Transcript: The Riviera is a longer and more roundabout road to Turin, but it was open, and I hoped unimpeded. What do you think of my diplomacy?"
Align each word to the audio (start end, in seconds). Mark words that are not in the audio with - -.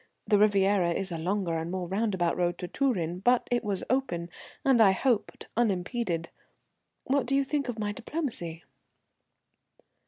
The 0.25 0.39
Riviera 0.39 0.89
is 0.93 1.11
a 1.11 1.19
longer 1.19 1.59
and 1.59 1.69
more 1.69 1.87
roundabout 1.87 2.35
road 2.35 2.57
to 2.57 2.67
Turin, 2.67 3.19
but 3.19 3.47
it 3.51 3.63
was 3.63 3.83
open, 3.87 4.31
and 4.65 4.81
I 4.81 4.93
hoped 4.93 5.45
unimpeded. 5.55 6.29
What 7.03 7.27
do 7.27 7.35
you 7.35 7.43
think 7.43 7.69
of 7.69 7.77
my 7.77 7.91
diplomacy?" 7.91 8.63